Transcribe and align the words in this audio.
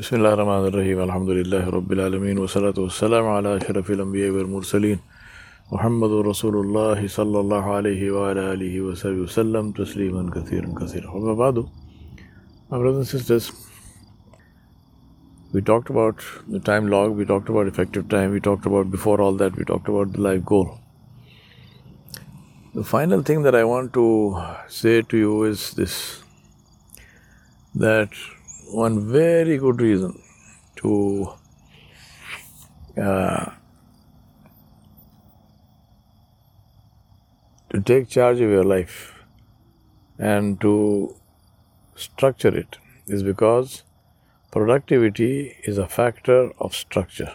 بسم 0.00 0.16
الله 0.16 0.32
الرحمن 0.34 0.64
الرحيم 0.68 0.98
الحمد 1.08 1.30
لله 1.38 1.64
رب 1.76 1.92
العالمين 1.92 2.38
والصلاة 2.38 2.78
والسلام 2.84 3.24
على 3.36 3.56
أشرف 3.56 3.90
الأنبياء 3.90 4.30
والمرسلين 4.36 4.98
محمد 5.72 6.12
رسول 6.30 6.56
الله 6.56 7.08
صلى 7.08 7.40
الله 7.40 7.64
عليه 7.76 8.02
وعلى 8.10 8.40
آله 8.52 8.74
وصحبه 8.80 9.20
وسلم 9.26 9.72
تسليما 9.80 10.22
كثيرا 10.36 10.68
كثيرا 10.80 11.10
وما 11.10 11.34
بعد 11.34 11.56
My 12.70 12.78
brothers 12.78 12.96
and 12.96 13.20
sisters, 13.20 13.52
we 15.52 15.60
talked 15.60 15.90
about 15.90 16.24
the 16.48 16.60
time 16.70 16.88
log, 16.88 17.14
we 17.20 17.26
talked 17.26 17.50
about 17.50 17.66
effective 17.66 18.08
time, 18.08 18.30
we 18.30 18.40
talked 18.40 18.64
about 18.64 18.90
before 18.90 19.20
all 19.20 19.34
that, 19.44 19.54
we 19.54 19.64
talked 19.74 19.88
about 19.88 20.14
the 20.14 20.20
life 20.30 20.44
goal. 20.46 20.78
The 22.74 22.84
final 22.96 23.22
thing 23.22 23.42
that 23.42 23.54
I 23.54 23.64
want 23.64 23.92
to 24.00 24.08
say 24.66 25.02
to 25.02 25.24
you 25.28 25.42
is 25.44 25.72
this 25.72 26.22
that 27.74 28.08
one 28.72 29.00
very 29.10 29.56
good 29.58 29.80
reason 29.80 30.22
to 30.76 31.32
uh, 32.96 33.50
to 37.70 37.80
take 37.80 38.08
charge 38.08 38.40
of 38.40 38.50
your 38.50 38.64
life 38.64 39.14
and 40.18 40.60
to 40.60 41.14
structure 41.96 42.56
it 42.56 42.78
is 43.06 43.22
because 43.22 43.82
productivity 44.50 45.56
is 45.64 45.78
a 45.78 45.88
factor 45.88 46.52
of 46.58 46.74
structure, 46.74 47.32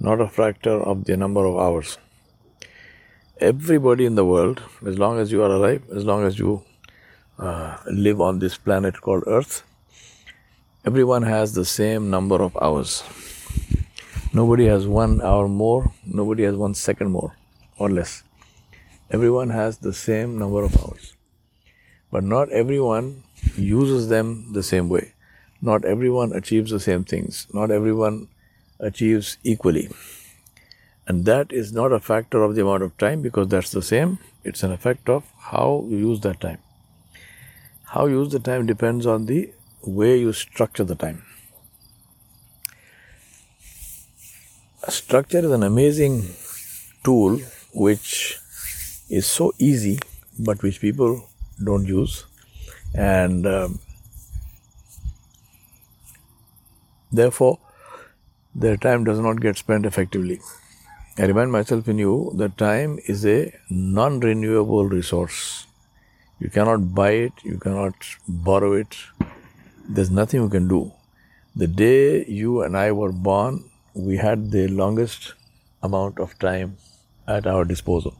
not 0.00 0.20
a 0.20 0.28
factor 0.28 0.70
of 0.82 1.04
the 1.04 1.16
number 1.16 1.44
of 1.44 1.56
hours. 1.56 1.98
Everybody 3.38 4.06
in 4.06 4.14
the 4.14 4.24
world, 4.24 4.62
as 4.86 4.98
long 4.98 5.18
as 5.18 5.32
you 5.32 5.42
are 5.42 5.50
alive, 5.50 5.82
as 5.94 6.04
long 6.04 6.24
as 6.24 6.38
you 6.38 6.64
uh, 7.38 7.76
live 7.86 8.20
on 8.20 8.38
this 8.38 8.56
planet 8.56 9.00
called 9.02 9.24
Earth, 9.26 9.62
everyone 10.86 11.24
has 11.24 11.52
the 11.52 11.64
same 11.64 12.10
number 12.10 12.40
of 12.40 12.56
hours. 12.62 13.02
Nobody 14.32 14.66
has 14.66 14.86
one 14.86 15.20
hour 15.20 15.48
more, 15.48 15.92
nobody 16.04 16.44
has 16.44 16.54
one 16.54 16.74
second 16.74 17.10
more 17.10 17.34
or 17.76 17.90
less. 17.90 18.22
Everyone 19.10 19.50
has 19.50 19.78
the 19.78 19.92
same 19.92 20.38
number 20.38 20.62
of 20.62 20.76
hours. 20.76 21.14
But 22.12 22.22
not 22.22 22.52
everyone 22.52 23.24
uses 23.56 24.08
them 24.08 24.52
the 24.52 24.62
same 24.62 24.88
way. 24.88 25.14
Not 25.60 25.84
everyone 25.84 26.32
achieves 26.32 26.70
the 26.70 26.78
same 26.78 27.02
things. 27.02 27.48
Not 27.52 27.72
everyone 27.72 28.28
achieves 28.78 29.38
equally. 29.42 29.88
And 31.08 31.24
that 31.24 31.50
is 31.50 31.72
not 31.72 31.92
a 31.92 31.98
factor 31.98 32.44
of 32.44 32.54
the 32.54 32.62
amount 32.62 32.84
of 32.84 32.96
time 32.96 33.22
because 33.22 33.48
that's 33.48 33.72
the 33.72 33.82
same. 33.82 34.18
It's 34.44 34.62
an 34.62 34.70
effect 34.70 35.08
of 35.08 35.24
how 35.50 35.84
you 35.88 35.96
use 35.96 36.20
that 36.20 36.40
time. 36.40 36.58
How 37.86 38.06
you 38.06 38.20
use 38.22 38.32
the 38.32 38.38
time 38.38 38.66
depends 38.66 39.04
on 39.04 39.26
the 39.26 39.50
way 39.86 40.18
you 40.18 40.32
structure 40.32 40.84
the 40.84 40.94
time. 40.94 41.24
Structure 44.88 45.38
is 45.38 45.50
an 45.50 45.62
amazing 45.62 46.22
tool 47.02 47.38
which 47.74 48.38
is 49.08 49.26
so 49.26 49.52
easy 49.58 49.98
but 50.38 50.62
which 50.62 50.80
people 50.80 51.28
don't 51.64 51.86
use 51.86 52.24
and 52.94 53.46
um, 53.46 53.78
therefore 57.12 57.58
their 58.54 58.76
time 58.76 59.04
does 59.04 59.18
not 59.20 59.40
get 59.40 59.56
spent 59.56 59.86
effectively. 59.86 60.40
I 61.18 61.24
remind 61.24 61.52
myself 61.52 61.88
in 61.88 61.98
you 61.98 62.32
that 62.36 62.56
time 62.58 62.98
is 63.06 63.24
a 63.26 63.52
non 63.70 64.20
renewable 64.20 64.86
resource. 64.86 65.66
You 66.38 66.50
cannot 66.50 66.94
buy 66.94 67.10
it, 67.12 67.32
you 67.42 67.58
cannot 67.58 67.94
borrow 68.28 68.72
it, 68.74 68.96
there's 69.88 70.10
nothing 70.10 70.42
you 70.42 70.48
can 70.48 70.68
do. 70.68 70.92
The 71.54 71.66
day 71.66 72.24
you 72.26 72.62
and 72.62 72.76
I 72.76 72.92
were 72.92 73.12
born, 73.12 73.70
we 73.94 74.16
had 74.16 74.50
the 74.50 74.68
longest 74.68 75.34
amount 75.82 76.18
of 76.18 76.38
time 76.38 76.76
at 77.26 77.46
our 77.46 77.64
disposal. 77.64 78.14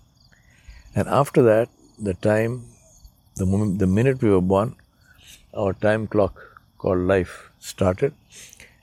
And 0.94 1.08
after 1.08 1.42
that, 1.42 1.68
the 1.98 2.14
time, 2.14 2.64
the 3.36 3.46
moment, 3.46 3.78
the 3.78 3.86
minute 3.86 4.22
we 4.22 4.30
were 4.30 4.40
born, 4.40 4.76
our 5.54 5.72
time 5.72 6.06
clock 6.06 6.40
called 6.78 7.00
life 7.00 7.50
started, 7.58 8.14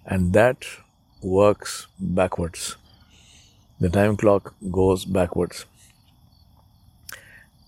and 0.05 0.33
that 0.33 0.65
works 1.21 1.88
backwards. 2.00 2.75
The 3.79 3.89
time 3.89 4.17
clock 4.17 4.53
goes 4.71 5.05
backwards, 5.05 5.65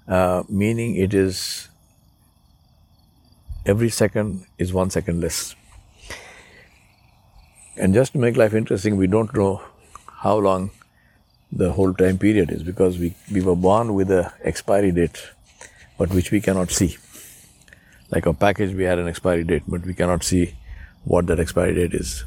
uh, 0.08 0.44
meaning 0.50 0.96
it 0.96 1.14
is 1.14 1.70
every 3.66 3.90
second 3.90 4.46
is 4.58 4.74
one 4.74 4.90
second 4.90 5.22
less. 5.22 5.56
And 7.78 7.94
just 7.94 8.14
to 8.14 8.18
make 8.18 8.38
life 8.38 8.54
interesting, 8.54 8.96
we 8.96 9.08
don't 9.08 9.34
know 9.34 9.62
how 10.22 10.38
long 10.38 10.72
the 11.52 11.72
whole 11.72 11.94
time 11.94 12.18
period 12.18 12.52
is 12.52 12.64
because 12.64 12.98
we, 12.98 13.16
we 13.32 13.42
were 13.42 13.56
born 13.56 13.94
with 13.94 14.12
an 14.12 14.30
expiry 14.44 14.92
date, 14.92 15.30
but 15.98 16.10
which 16.10 16.32
we 16.32 16.42
cannot 16.42 16.72
see. 16.72 16.98
Like 18.12 18.26
a 18.26 18.34
package, 18.34 18.74
we 18.74 18.84
had 18.84 19.00
an 19.00 19.08
expiry 19.08 19.44
date, 19.44 19.64
but 19.68 19.86
we 19.86 19.94
cannot 19.94 20.24
see 20.24 20.56
what 21.04 21.28
that 21.28 21.40
expiry 21.40 21.74
date 21.76 21.94
is. 21.94 22.24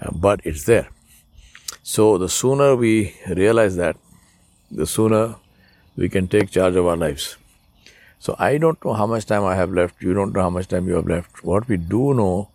Uh, 0.00 0.10
but 0.12 0.40
it's 0.44 0.64
there. 0.64 0.88
So 1.82 2.18
the 2.18 2.28
sooner 2.28 2.74
we 2.74 3.14
realize 3.28 3.76
that, 3.76 3.96
the 4.70 4.86
sooner 4.86 5.36
we 5.96 6.08
can 6.08 6.28
take 6.28 6.50
charge 6.50 6.76
of 6.76 6.86
our 6.86 6.96
lives. 6.96 7.36
So 8.20 8.34
I 8.38 8.58
don't 8.58 8.84
know 8.84 8.94
how 8.94 9.06
much 9.06 9.26
time 9.26 9.44
I 9.44 9.54
have 9.54 9.72
left. 9.72 10.02
You 10.02 10.12
don't 10.12 10.32
know 10.34 10.42
how 10.42 10.50
much 10.50 10.68
time 10.68 10.88
you 10.88 10.94
have 10.94 11.06
left. 11.06 11.44
What 11.44 11.68
we 11.68 11.76
do 11.76 12.14
know 12.14 12.48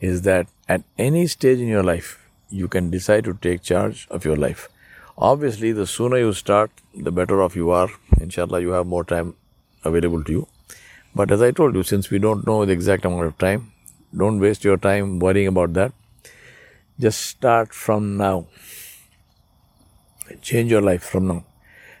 is 0.00 0.22
that 0.22 0.46
at 0.68 0.82
any 0.98 1.26
stage 1.26 1.58
in 1.58 1.68
your 1.68 1.82
life, 1.82 2.28
you 2.50 2.68
can 2.68 2.90
decide 2.90 3.24
to 3.24 3.34
take 3.34 3.62
charge 3.62 4.06
of 4.10 4.24
your 4.24 4.36
life. 4.36 4.68
Obviously, 5.18 5.72
the 5.72 5.86
sooner 5.86 6.18
you 6.18 6.32
start, 6.32 6.70
the 6.94 7.10
better 7.10 7.42
off 7.42 7.56
you 7.56 7.70
are. 7.70 7.88
Inshallah, 8.20 8.60
you 8.60 8.70
have 8.70 8.86
more 8.86 9.04
time 9.04 9.34
available 9.84 10.22
to 10.24 10.32
you. 10.32 10.48
But 11.14 11.30
as 11.30 11.40
I 11.40 11.50
told 11.50 11.74
you, 11.74 11.82
since 11.82 12.10
we 12.10 12.18
don't 12.18 12.46
know 12.46 12.66
the 12.66 12.72
exact 12.72 13.06
amount 13.06 13.24
of 13.24 13.38
time, 13.38 13.72
don't 14.14 14.38
waste 14.38 14.64
your 14.64 14.76
time 14.76 15.18
worrying 15.18 15.46
about 15.46 15.72
that. 15.72 15.92
Just 17.00 17.22
start 17.22 17.72
from 17.72 18.18
now. 18.18 18.46
Change 20.42 20.70
your 20.70 20.82
life 20.82 21.02
from 21.02 21.26
now 21.26 21.44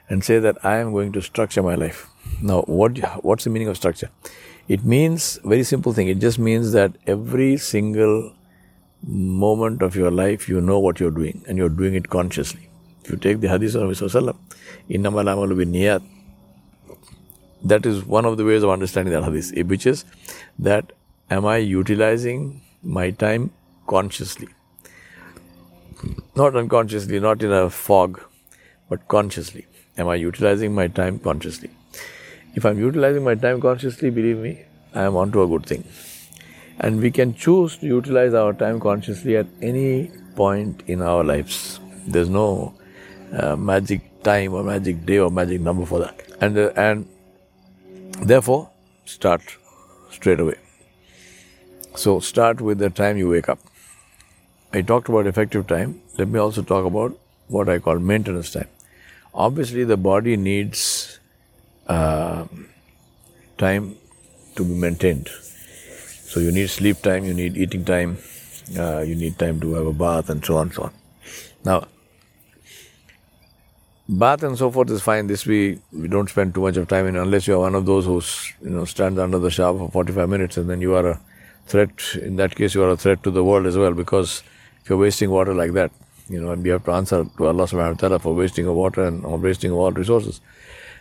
and 0.08 0.22
say 0.22 0.38
that 0.38 0.62
I 0.64 0.76
am 0.76 0.92
going 0.92 1.12
to 1.12 1.22
structure 1.22 1.62
my 1.62 1.74
life. 1.74 2.08
Now, 2.42 2.62
what 2.62 2.98
what's 3.24 3.44
the 3.44 3.50
meaning 3.50 3.68
of 3.68 3.76
structure? 3.76 4.10
It 4.68 4.84
means 4.84 5.38
very 5.44 5.62
simple 5.62 5.92
thing. 5.92 6.08
It 6.08 6.18
just 6.18 6.38
means 6.38 6.72
that 6.72 6.96
every 7.06 7.56
single 7.56 8.34
moment 9.02 9.82
of 9.82 9.96
your 9.96 10.10
life, 10.10 10.48
you 10.48 10.60
know 10.60 10.78
what 10.78 11.00
you're 11.00 11.10
doing, 11.10 11.44
and 11.48 11.56
you're 11.56 11.68
doing 11.68 11.94
it 11.94 12.10
consciously. 12.10 12.68
If 13.04 13.10
you 13.10 13.16
take 13.16 13.40
the 13.40 13.48
hadith 13.48 13.74
of 13.76 13.82
Rasulullah, 13.82 14.36
innamal 14.90 15.30
amalu 15.32 15.64
niyat, 15.64 16.02
that 17.64 17.86
is 17.86 18.04
one 18.04 18.24
of 18.24 18.36
the 18.36 18.44
ways 18.44 18.62
of 18.62 18.70
understanding 18.70 19.14
that 19.14 19.24
hadith, 19.24 19.52
eh, 19.56 19.62
which 19.62 19.86
is 19.86 20.04
that 20.58 20.92
am 21.30 21.46
I 21.46 21.56
utilizing 21.58 22.60
my 22.82 23.10
time 23.12 23.50
consciously? 23.86 24.48
Not 26.34 26.54
unconsciously, 26.54 27.18
not 27.18 27.42
in 27.42 27.50
a 27.50 27.70
fog, 27.70 28.20
but 28.90 29.08
consciously. 29.08 29.66
Am 29.96 30.08
I 30.08 30.16
utilizing 30.16 30.74
my 30.74 30.88
time 30.88 31.18
consciously? 31.18 31.70
If 32.56 32.64
I'm 32.64 32.78
utilizing 32.78 33.22
my 33.22 33.34
time 33.34 33.60
consciously, 33.60 34.08
believe 34.08 34.38
me, 34.38 34.62
I 34.94 35.02
am 35.02 35.14
onto 35.14 35.42
a 35.42 35.46
good 35.46 35.66
thing. 35.66 35.84
And 36.80 37.00
we 37.02 37.10
can 37.10 37.34
choose 37.34 37.76
to 37.78 37.86
utilize 37.86 38.32
our 38.32 38.54
time 38.54 38.80
consciously 38.80 39.36
at 39.36 39.46
any 39.60 40.10
point 40.36 40.82
in 40.86 41.02
our 41.02 41.22
lives. 41.22 41.80
There's 42.06 42.30
no 42.30 42.74
uh, 43.30 43.56
magic 43.56 44.22
time 44.22 44.54
or 44.54 44.62
magic 44.64 45.04
day 45.04 45.18
or 45.18 45.30
magic 45.30 45.60
number 45.60 45.84
for 45.84 45.98
that. 45.98 46.22
And, 46.40 46.56
uh, 46.56 46.70
and 46.76 47.06
therefore, 48.22 48.70
start 49.04 49.42
straight 50.10 50.40
away. 50.40 50.56
So, 51.94 52.20
start 52.20 52.62
with 52.62 52.78
the 52.78 52.88
time 52.88 53.18
you 53.18 53.28
wake 53.28 53.50
up. 53.50 53.58
I 54.72 54.80
talked 54.80 55.10
about 55.10 55.26
effective 55.26 55.66
time. 55.66 56.00
Let 56.16 56.28
me 56.28 56.38
also 56.38 56.62
talk 56.62 56.86
about 56.86 57.18
what 57.48 57.68
I 57.68 57.78
call 57.80 57.98
maintenance 57.98 58.50
time. 58.50 58.68
Obviously, 59.34 59.84
the 59.84 59.98
body 59.98 60.38
needs 60.38 60.95
uh, 61.88 62.46
time 63.58 63.96
to 64.56 64.64
be 64.64 64.74
maintained. 64.74 65.28
So 65.28 66.40
you 66.40 66.52
need 66.52 66.70
sleep 66.70 67.02
time, 67.02 67.24
you 67.24 67.34
need 67.34 67.56
eating 67.56 67.84
time, 67.84 68.18
uh, 68.78 69.00
you 69.00 69.14
need 69.14 69.38
time 69.38 69.60
to 69.60 69.74
have 69.74 69.86
a 69.86 69.92
bath, 69.92 70.28
and 70.30 70.44
so 70.44 70.56
on 70.56 70.66
and 70.66 70.74
so 70.74 70.82
on. 70.84 70.92
Now, 71.64 71.86
bath 74.08 74.42
and 74.42 74.58
so 74.58 74.70
forth 74.70 74.90
is 74.90 75.02
fine. 75.02 75.26
This 75.26 75.46
we 75.46 75.78
we 75.92 76.08
don't 76.08 76.28
spend 76.28 76.54
too 76.54 76.62
much 76.62 76.76
of 76.76 76.88
time 76.88 77.06
in 77.06 77.16
unless 77.16 77.46
you 77.46 77.54
are 77.54 77.60
one 77.60 77.74
of 77.74 77.86
those 77.86 78.04
who 78.06 78.20
you 78.62 78.74
know 78.74 78.84
stands 78.84 79.18
under 79.18 79.38
the 79.38 79.50
shower 79.50 79.78
for 79.78 79.90
45 79.90 80.28
minutes, 80.28 80.56
and 80.56 80.68
then 80.68 80.80
you 80.80 80.94
are 80.94 81.06
a 81.10 81.20
threat. 81.66 81.90
In 82.20 82.36
that 82.36 82.54
case, 82.54 82.74
you 82.74 82.82
are 82.82 82.90
a 82.90 82.96
threat 82.96 83.22
to 83.22 83.30
the 83.30 83.44
world 83.44 83.66
as 83.66 83.76
well 83.76 83.92
because 83.92 84.42
if 84.82 84.90
you're 84.90 84.98
wasting 84.98 85.30
water 85.30 85.54
like 85.54 85.72
that, 85.72 85.90
you 86.28 86.40
know, 86.40 86.50
and 86.50 86.62
we 86.62 86.70
have 86.70 86.84
to 86.84 86.92
answer 86.92 87.24
to 87.36 87.46
Allah 87.46 87.64
Subhanahu 87.64 88.02
wa 88.02 88.08
Taala 88.08 88.20
for 88.20 88.34
wasting 88.34 88.66
of 88.66 88.74
water 88.74 89.04
and 89.04 89.24
or 89.24 89.38
wasting 89.38 89.70
of 89.70 89.78
all 89.78 89.92
resources. 89.92 90.40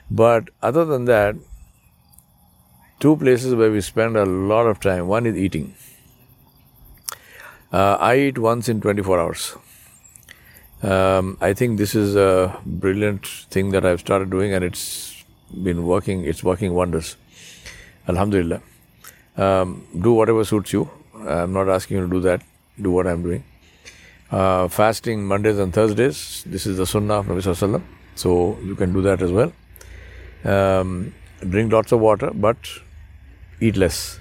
But 0.10 0.50
other 0.62 0.86
than 0.86 1.06
that, 1.06 1.36
two 3.00 3.16
places 3.16 3.56
where 3.56 3.72
we 3.72 3.82
spend 3.82 4.16
a 4.18 4.26
lot 4.26 4.68
of 4.68 4.80
time. 4.80 5.08
One 5.08 5.26
is 5.26 5.36
eating. 5.36 5.74
Uh, 7.72 7.98
I 8.00 8.18
eat 8.18 8.38
once 8.38 8.70
in 8.70 8.82
24 8.82 9.20
hours. 9.20 9.56
Um, 10.84 11.38
I 11.42 11.54
think 11.54 11.78
this 11.78 11.96
is 11.96 12.16
a 12.16 12.60
brilliant 12.66 13.26
thing 13.50 13.72
that 13.72 13.86
I've 13.86 14.00
started 14.00 14.30
doing, 14.30 14.54
and 14.54 14.64
it's 14.64 15.24
been 15.64 15.86
working. 15.86 16.24
It's 16.26 16.44
working 16.44 16.74
wonders. 16.74 17.16
Alhamdulillah. 18.08 18.62
Um, 19.36 19.88
do 20.00 20.14
whatever 20.14 20.46
suits 20.46 20.72
you. 20.74 20.90
I'm 21.28 21.54
not 21.54 21.68
asking 21.68 21.98
you 21.98 22.04
to 22.04 22.10
do 22.10 22.20
that. 22.22 22.42
Do 22.80 22.92
what 22.92 23.08
I'm 23.08 23.24
doing. 23.24 23.44
Uh, 24.32 24.68
fasting 24.68 25.26
Mondays 25.26 25.58
and 25.58 25.74
Thursdays. 25.74 26.44
This 26.46 26.66
is 26.66 26.78
the 26.78 26.86
Sunnah 26.86 27.16
of 27.16 27.26
Nabi 27.28 27.42
Sallallahu 27.42 27.82
So 28.16 28.58
you 28.64 28.76
can 28.76 28.94
do 28.94 29.02
that 29.02 29.22
as 29.22 29.32
well. 29.32 29.52
Um, 30.46 31.14
drink 31.50 31.72
lots 31.74 31.92
of 31.92 32.00
water, 32.00 32.32
but 32.34 32.58
eat 33.60 33.78
less. 33.78 34.20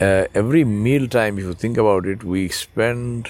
Uh, 0.00 0.26
every 0.34 0.64
meal 0.64 1.08
time, 1.08 1.38
if 1.38 1.44
you 1.44 1.54
think 1.54 1.76
about 1.76 2.06
it, 2.06 2.24
we 2.24 2.48
spend. 2.48 3.28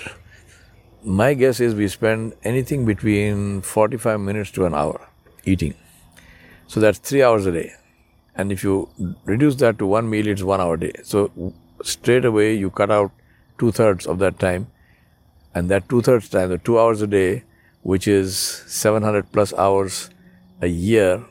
My 1.02 1.34
guess 1.34 1.60
is 1.60 1.74
we 1.74 1.88
spend 1.88 2.34
anything 2.44 2.86
between 2.86 3.60
45 3.60 4.20
minutes 4.20 4.50
to 4.52 4.64
an 4.64 4.74
hour 4.74 5.06
eating. 5.44 5.74
So 6.66 6.80
that's 6.80 6.98
three 6.98 7.22
hours 7.22 7.44
a 7.46 7.52
day. 7.52 7.72
And 8.34 8.50
if 8.50 8.64
you 8.64 8.88
reduce 9.24 9.56
that 9.56 9.78
to 9.78 9.86
one 9.86 10.08
meal, 10.08 10.26
it's 10.26 10.42
one 10.42 10.60
hour 10.60 10.74
a 10.74 10.80
day. 10.80 10.92
So 11.02 11.52
straight 11.82 12.24
away, 12.24 12.54
you 12.54 12.70
cut 12.70 12.90
out 12.90 13.12
two 13.58 13.70
thirds 13.70 14.06
of 14.06 14.18
that 14.20 14.38
time 14.38 14.68
and 15.54 15.68
that 15.68 15.88
two 15.88 16.02
thirds 16.02 16.28
time, 16.28 16.48
the 16.48 16.58
two 16.58 16.78
hours 16.78 17.02
a 17.02 17.06
day, 17.06 17.44
which 17.82 18.08
is 18.08 18.36
700 18.36 19.30
plus 19.30 19.52
hours 19.54 20.10
a 20.60 20.66
year, 20.66 21.24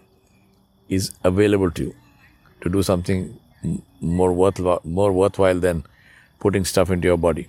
is 0.89 1.11
available 1.23 1.71
to 1.71 1.83
you 1.83 1.95
to 2.61 2.69
do 2.69 2.83
something 2.83 3.39
more 4.01 4.33
worthwhile, 4.33 4.81
more 4.83 5.11
worthwhile 5.11 5.59
than 5.59 5.85
putting 6.39 6.65
stuff 6.65 6.89
into 6.89 7.07
your 7.07 7.17
body. 7.17 7.47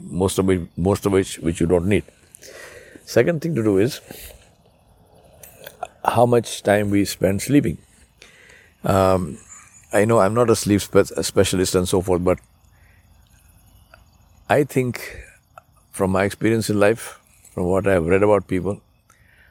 Most 0.00 0.38
of 0.38 0.46
which, 0.46 0.62
most 0.76 1.06
of 1.06 1.12
which, 1.12 1.38
which 1.38 1.60
you 1.60 1.66
don't 1.66 1.86
need. 1.86 2.04
Second 3.04 3.40
thing 3.42 3.54
to 3.54 3.62
do 3.62 3.78
is 3.78 4.00
how 6.04 6.26
much 6.26 6.62
time 6.62 6.90
we 6.90 7.04
spend 7.04 7.42
sleeping. 7.42 7.78
Um, 8.84 9.38
I 9.92 10.04
know 10.04 10.20
I'm 10.20 10.34
not 10.34 10.50
a 10.50 10.56
sleep 10.56 10.80
spe- 10.80 11.22
specialist 11.22 11.74
and 11.74 11.88
so 11.88 12.00
forth, 12.00 12.22
but 12.22 12.38
I 14.48 14.64
think 14.64 15.00
from 15.90 16.10
my 16.10 16.24
experience 16.24 16.70
in 16.70 16.78
life, 16.78 17.20
from 17.52 17.64
what 17.64 17.86
I 17.86 17.94
have 17.94 18.06
read 18.06 18.22
about 18.22 18.46
people, 18.46 18.80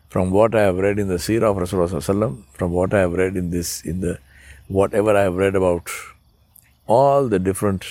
from 0.10 0.32
what 0.32 0.56
I 0.56 0.62
have 0.62 0.78
read 0.78 1.00
in 1.00 1.08
the 1.08 1.16
Seerah 1.16 1.52
of 1.52 1.58
Rasulullah, 1.58 2.36
from 2.54 2.72
what 2.72 2.94
I 2.94 3.00
have 3.00 3.14
read 3.14 3.36
in 3.36 3.50
this, 3.52 3.82
in 3.82 4.02
the 4.02 4.20
whatever 4.68 5.16
I 5.16 5.24
have 5.24 5.36
read 5.36 5.56
about 5.56 5.90
all 6.88 7.28
the 7.28 7.40
different, 7.40 7.86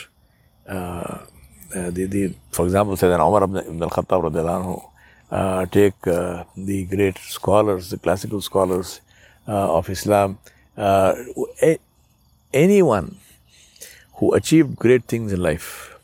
uh, 0.69 0.73
uh, 0.73 1.91
the, 1.91 2.07
the, 2.07 2.35
for 2.51 2.65
example, 2.65 2.97
say 2.97 3.07
Sayyidina 3.07 3.27
Umar 3.29 3.45
ibn 3.67 3.83
al-Khattab 3.83 4.83
uh, 5.31 5.67
take 5.67 6.07
uh, 6.07 6.45
the 6.57 6.85
great 6.87 7.19
scholars, 7.19 7.91
the 7.91 7.99
classical 7.99 8.41
scholars 8.41 9.01
uh, 9.49 9.77
of 9.77 9.91
Islam, 9.91 10.39
uh, 10.77 11.15
a- 11.63 11.79
anyone 12.55 13.17
who 14.15 14.33
achieved 14.35 14.77
great 14.77 15.05
things 15.05 15.33
in 15.33 15.43
life, 15.43 15.99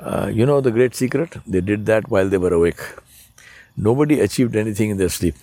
uh, 0.00 0.30
you 0.32 0.44
know 0.44 0.60
the 0.60 0.70
great 0.70 0.94
secret? 0.94 1.36
They 1.46 1.60
did 1.60 1.86
that 1.86 2.10
while 2.10 2.28
they 2.28 2.38
were 2.38 2.52
awake. 2.52 2.80
Nobody 3.76 4.20
achieved 4.20 4.56
anything 4.56 4.90
in 4.90 4.96
their 4.96 5.08
sleep. 5.08 5.34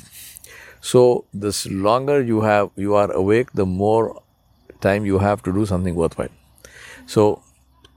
So 0.82 1.26
the 1.34 1.52
longer 1.72 2.22
you 2.22 2.42
have 2.42 2.72
you 2.76 2.96
are 2.96 3.12
awake, 3.12 3.54
the 3.54 3.66
more 3.66 4.22
time 4.82 5.06
you 5.06 5.20
have 5.20 5.44
to 5.44 5.54
do 5.54 5.66
something 5.66 5.96
worthwhile. 5.96 6.30
So 7.06 7.42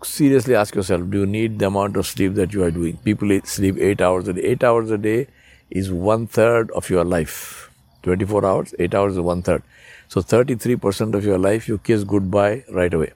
seriously 0.03 0.55
ask 0.55 0.75
yourself, 0.75 1.11
do 1.11 1.21
you 1.21 1.27
need 1.27 1.59
the 1.59 1.67
amount 1.67 1.97
of 1.97 2.07
sleep 2.07 2.35
that 2.35 2.53
you 2.53 2.63
are 2.63 2.71
doing? 2.71 2.97
People 2.99 3.41
sleep 3.45 3.77
eight 3.79 4.01
hours 4.01 4.29
a 4.29 4.33
day. 4.35 4.43
Eight 4.43 4.63
hours 4.63 4.91
a 4.91 4.99
day 4.99 5.27
is 5.71 5.91
one 5.91 6.27
third 6.27 6.71
of 6.73 6.91
your 6.91 7.05
life. 7.05 7.71
24 8.07 8.47
hours, 8.47 8.75
8 8.79 8.95
hours 8.95 9.15
is 9.15 9.21
one 9.21 9.43
third. 9.43 9.63
So 10.09 10.21
33% 10.21 11.15
of 11.15 11.25
your 11.25 11.39
life 11.39 11.67
you 11.67 11.79
kiss 11.79 12.05
goodbye 12.05 12.65
right 12.71 12.95
away 12.95 13.13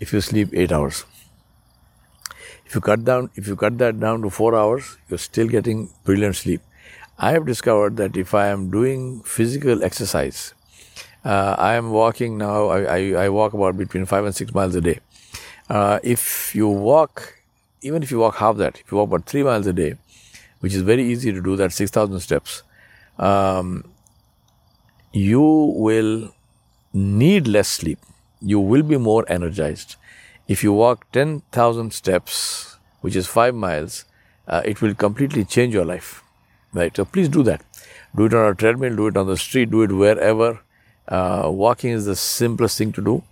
if 0.00 0.12
you 0.12 0.20
sleep 0.20 0.50
8 0.52 0.70
hours. 0.70 1.04
If 2.68 2.74
you 2.74 2.82
cut 2.82 3.02
down, 3.02 3.30
if 3.34 3.46
you 3.48 3.56
cut 3.56 3.78
that 3.78 3.98
down 3.98 4.20
to 4.20 4.28
four 4.28 4.54
hours, 4.54 4.98
you're 5.08 5.16
still 5.16 5.48
getting 5.48 5.88
brilliant 6.04 6.36
sleep. 6.36 6.60
I 7.18 7.32
have 7.32 7.46
discovered 7.46 7.96
that 7.96 8.14
if 8.14 8.34
I 8.34 8.48
am 8.48 8.70
doing 8.70 9.22
physical 9.22 9.82
exercise, 9.82 10.52
uh, 11.24 11.56
I 11.58 11.76
am 11.76 11.92
walking 11.92 12.36
now. 12.36 12.66
I, 12.66 12.80
I, 12.82 12.98
I, 13.24 13.28
walk 13.30 13.54
about 13.54 13.78
between 13.78 14.04
five 14.04 14.26
and 14.26 14.34
six 14.34 14.52
miles 14.52 14.74
a 14.74 14.82
day. 14.82 15.00
Uh, 15.70 15.98
if 16.02 16.54
you 16.54 16.68
walk, 16.68 17.40
even 17.80 18.02
if 18.02 18.10
you 18.10 18.18
walk 18.18 18.36
half 18.36 18.58
that, 18.58 18.78
if 18.80 18.92
you 18.92 18.98
walk 18.98 19.08
about 19.08 19.24
three 19.24 19.42
miles 19.42 19.66
a 19.66 19.72
day, 19.72 19.94
which 20.60 20.74
is 20.74 20.82
very 20.82 21.04
easy 21.04 21.32
to 21.32 21.40
do, 21.40 21.56
that 21.56 21.72
six 21.72 21.90
thousand 21.90 22.20
steps, 22.20 22.64
um, 23.18 23.82
you 25.14 25.40
will 25.40 26.34
need 26.92 27.48
less 27.48 27.68
sleep. 27.68 27.98
You 28.42 28.60
will 28.60 28.82
be 28.82 28.98
more 28.98 29.24
energized. 29.26 29.96
If 30.48 30.64
you 30.64 30.72
walk 30.72 31.12
10,000 31.12 31.92
steps, 31.92 32.76
which 33.02 33.14
is 33.14 33.26
five 33.26 33.54
miles, 33.54 34.06
uh, 34.46 34.62
it 34.64 34.80
will 34.80 34.94
completely 34.94 35.44
change 35.44 35.74
your 35.74 35.84
life. 35.84 36.22
Right? 36.72 36.96
So 36.96 37.04
please 37.04 37.28
do 37.28 37.42
that. 37.42 37.62
Do 38.16 38.24
it 38.24 38.34
on 38.34 38.50
a 38.50 38.54
treadmill, 38.54 38.96
do 38.96 39.06
it 39.08 39.16
on 39.18 39.26
the 39.26 39.36
street, 39.36 39.70
do 39.70 39.82
it 39.82 39.92
wherever. 39.92 40.60
Uh, 41.06 41.50
walking 41.52 41.90
is 41.90 42.06
the 42.06 42.16
simplest 42.16 42.78
thing 42.78 42.92
to 42.92 43.02
do. 43.02 43.22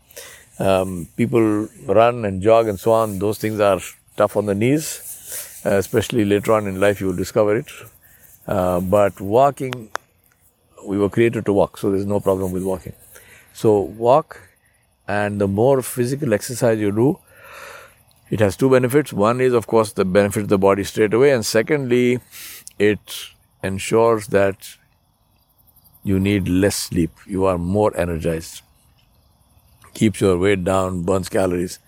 Um, 0.58 1.08
people 1.16 1.68
run 1.86 2.26
and 2.26 2.42
jog 2.42 2.68
and 2.68 2.78
so 2.78 2.92
on. 2.92 3.18
Those 3.18 3.38
things 3.38 3.60
are 3.60 3.80
tough 4.16 4.36
on 4.36 4.44
the 4.44 4.54
knees, 4.54 5.62
uh, 5.64 5.70
especially 5.70 6.24
later 6.24 6.52
on 6.52 6.66
in 6.66 6.80
life, 6.80 7.00
you 7.00 7.06
will 7.08 7.16
discover 7.16 7.56
it. 7.56 7.70
Uh, 8.46 8.80
but 8.80 9.20
walking, 9.20 9.90
we 10.84 10.98
were 10.98 11.08
created 11.08 11.46
to 11.46 11.52
walk, 11.52 11.78
so 11.78 11.90
there's 11.90 12.06
no 12.06 12.20
problem 12.20 12.52
with 12.52 12.62
walking. 12.62 12.94
So 13.52 13.80
walk 13.80 14.40
and 15.08 15.40
the 15.40 15.48
more 15.48 15.82
physical 15.82 16.34
exercise 16.34 16.78
you 16.78 16.92
do, 16.92 17.18
it 18.30 18.40
has 18.40 18.56
two 18.56 18.70
benefits. 18.70 19.12
One 19.12 19.40
is, 19.40 19.52
of 19.52 19.66
course, 19.66 19.92
the 19.92 20.04
benefit 20.04 20.42
of 20.44 20.48
the 20.48 20.58
body 20.58 20.84
straight 20.84 21.14
away, 21.14 21.30
and 21.32 21.46
secondly, 21.46 22.20
it 22.78 23.28
ensures 23.62 24.28
that 24.28 24.76
you 26.02 26.18
need 26.20 26.48
less 26.48 26.76
sleep. 26.76 27.10
You 27.26 27.44
are 27.46 27.58
more 27.58 27.96
energized. 27.96 28.62
Keeps 29.94 30.20
your 30.20 30.38
weight 30.38 30.64
down, 30.64 31.02
burns 31.02 31.28
calories, 31.28 31.78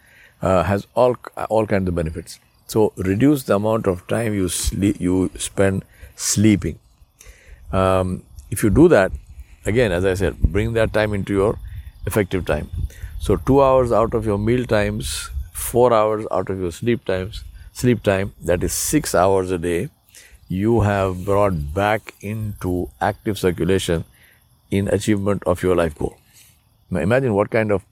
uh, 0.42 0.62
has 0.62 0.86
all 0.94 1.16
all 1.50 1.66
kinds 1.66 1.88
of 1.88 1.94
benefits. 1.94 2.40
So 2.66 2.92
reduce 2.96 3.44
the 3.44 3.56
amount 3.56 3.86
of 3.86 4.06
time 4.06 4.34
you 4.34 4.48
sleep, 4.48 5.00
you 5.00 5.30
spend 5.36 5.84
sleeping. 6.16 6.78
Um, 7.72 8.22
if 8.50 8.62
you 8.62 8.70
do 8.70 8.88
that, 8.88 9.12
again, 9.66 9.92
as 9.92 10.04
I 10.04 10.14
said, 10.14 10.38
bring 10.40 10.72
that 10.74 10.92
time 10.92 11.14
into 11.14 11.32
your 11.32 11.58
effective 12.06 12.44
time. 12.46 12.70
So 13.20 13.36
two 13.36 13.62
hours 13.62 13.92
out 13.92 14.14
of 14.14 14.24
your 14.24 14.38
meal 14.38 14.64
times, 14.64 15.30
four 15.52 15.92
hours 15.92 16.26
out 16.30 16.50
of 16.50 16.60
your 16.60 16.72
sleep 16.72 17.04
times, 17.04 17.44
sleep 17.72 18.02
time, 18.02 18.32
that 18.42 18.62
is 18.62 18.72
six 18.72 19.14
hours 19.14 19.50
a 19.50 19.58
day, 19.58 19.90
you 20.48 20.80
have 20.80 21.24
brought 21.24 21.74
back 21.74 22.14
into 22.20 22.90
active 23.00 23.38
circulation 23.38 24.04
in 24.70 24.88
achievement 24.88 25.42
of 25.46 25.62
your 25.62 25.76
life 25.76 25.98
goal. 25.98 26.16
Now 26.90 27.00
imagine 27.00 27.34
what 27.34 27.50
kind 27.50 27.72
of 27.72 27.84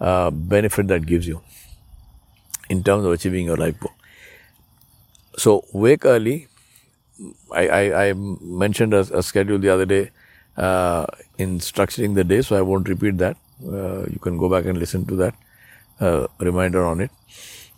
uh, 0.00 0.30
benefit 0.30 0.88
that 0.88 1.06
gives 1.06 1.26
you 1.28 1.42
in 2.68 2.82
terms 2.82 3.04
of 3.04 3.12
achieving 3.12 3.46
your 3.46 3.56
life 3.56 3.78
goal. 3.78 3.92
So 5.36 5.64
wake 5.72 6.04
early. 6.04 6.48
I, 7.52 7.68
I, 7.68 8.08
I 8.08 8.12
mentioned 8.14 8.94
a, 8.94 9.00
a, 9.16 9.22
schedule 9.22 9.58
the 9.58 9.68
other 9.68 9.84
day 9.86 10.10
uh, 10.56 11.06
in 11.38 11.58
structuring 11.60 12.14
the 12.14 12.24
day, 12.24 12.42
so 12.42 12.56
I 12.56 12.62
won't 12.62 12.88
repeat 12.88 13.18
that. 13.18 13.36
Uh, 13.66 14.06
you 14.06 14.18
can 14.20 14.38
go 14.38 14.48
back 14.48 14.64
and 14.64 14.78
listen 14.78 15.04
to 15.06 15.16
that 15.16 15.34
uh, 16.00 16.26
reminder 16.38 16.84
on 16.84 17.00
it. 17.00 17.10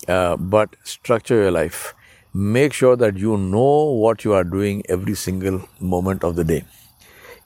Uh, 0.08 0.36
but 0.36 0.76
structure 0.84 1.36
your 1.36 1.50
life. 1.50 1.94
Make 2.32 2.72
sure 2.72 2.96
that 2.96 3.16
you 3.16 3.36
know 3.36 3.92
what 3.92 4.24
you 4.24 4.32
are 4.32 4.44
doing 4.44 4.82
every 4.88 5.14
single 5.14 5.68
moment 5.80 6.24
of 6.24 6.36
the 6.36 6.44
day. 6.44 6.64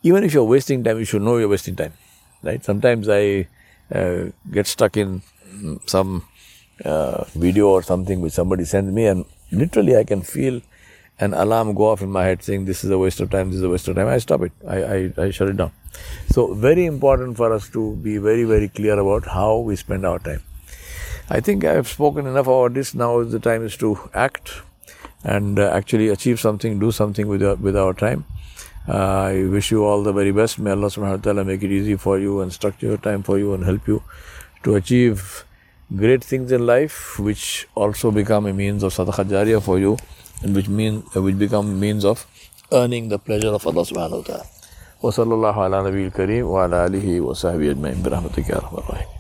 Even 0.03 0.25
if 0.25 0.33
you're 0.33 0.45
wasting 0.45 0.83
time, 0.85 0.99
you 0.99 1.05
should 1.05 1.23
know 1.23 1.37
you're 1.37 1.49
wasting 1.49 1.77
time. 1.77 1.93
Right? 2.43 2.65
Sometimes 2.65 3.09
I 3.09 3.49
get 4.51 4.67
stuck 4.67 4.97
in 4.97 5.23
some 5.87 6.25
uh, 6.85 7.25
video 7.35 7.69
or 7.69 7.83
something 7.83 8.21
which 8.21 8.33
somebody 8.33 8.65
sends 8.65 8.93
me, 8.93 9.07
and 9.07 9.25
literally 9.51 9.97
I 9.97 10.05
can 10.05 10.23
feel 10.23 10.61
an 11.21 11.35
alarm 11.35 11.75
go 11.75 11.89
off 11.89 12.03
in 12.03 12.11
my 12.11 12.25
head 12.25 12.43
saying 12.43 12.65
this 12.65 12.85
is 12.85 12.91
a 12.91 12.99
waste 12.99 13.21
of 13.21 13.31
time, 13.31 13.49
this 13.51 13.59
is 13.59 13.63
a 13.63 13.69
waste 13.69 13.89
of 13.89 13.97
time. 13.97 14.07
I 14.09 14.19
stop 14.19 14.43
it. 14.43 14.53
I, 14.67 14.83
I, 14.83 15.13
I 15.19 15.31
shut 15.31 15.49
it 15.49 15.57
down. 15.57 15.73
So, 16.31 16.55
very 16.55 16.87
important 16.87 17.37
for 17.37 17.53
us 17.53 17.69
to 17.71 17.97
be 17.97 18.19
very, 18.19 18.45
very 18.45 18.69
clear 18.69 18.99
about 18.99 19.27
how 19.27 19.59
we 19.59 19.77
spend 19.77 20.07
our 20.07 20.19
time. 20.19 20.43
I 21.29 21.41
think 21.41 21.65
I 21.65 21.73
have 21.73 21.89
spoken 21.89 22.27
enough 22.27 22.47
about 22.47 22.75
this. 22.75 22.95
Now 22.95 23.19
is 23.21 23.33
the 23.33 23.39
time 23.39 23.65
is 23.65 23.77
to 23.79 23.99
act 24.15 24.63
and 25.25 25.59
uh, 25.59 25.71
actually 25.71 26.09
achieve 26.09 26.41
something, 26.41 26.79
do 26.79 26.93
something 26.93 27.27
with 27.27 27.43
our, 27.43 27.57
with 27.57 27.77
our 27.77 27.93
time. 27.93 28.25
Uh, 28.89 28.95
I 28.95 29.45
wish 29.45 29.71
you 29.71 29.85
all 29.85 30.03
the 30.03 30.13
very 30.13 30.33
best. 30.33 30.59
May 30.59 30.71
Allah 30.71 30.87
subhanahu 30.87 31.19
wa 31.19 31.23
ta'ala 31.23 31.45
make 31.45 31.63
it 31.63 31.71
easy 31.71 31.97
for 31.97 32.19
you 32.19 32.41
and 32.41 32.53
structure 32.53 32.87
your 32.87 32.97
time 32.97 33.23
for 33.23 33.39
you 33.39 33.53
and 33.53 33.65
help 33.65 33.87
you 33.87 34.03
to 34.63 34.77
achieve 34.77 35.45
great 35.95 36.23
things 36.23 36.53
in 36.53 36.65
life 36.67 37.19
which 37.19 37.67
also 37.75 38.11
become 38.11 38.47
a 38.47 38.53
means 38.53 38.83
of 38.83 38.95
sadaqah 38.95 39.25
jariyah 39.29 39.63
for 39.63 39.79
you 39.79 39.97
and 40.42 40.56
which 40.56 40.70
mean 40.70 41.04
uh, 41.16 41.22
which 41.22 41.38
become 41.38 41.80
means 41.80 42.04
of 42.04 42.26
earning 42.72 43.10
the 43.10 43.20
pleasure 43.20 43.54
of 43.54 43.66
Allah 43.68 43.86
subhanahu 43.86 44.22
wa 44.24 44.28
ta'ala. 44.28 44.46
وصلى 45.04 45.34
الله 45.36 45.56
على 45.64 45.84
نبي 45.84 46.08
الكريم 46.08 46.46
وعلى 46.48 46.86
آله 46.86 47.22
وصحبه 47.22 47.72
أجمعين 47.72 48.04
برحمتك 48.08 48.50
يا 48.50 48.56
رب 48.56 48.80
الرحيم 48.80 49.17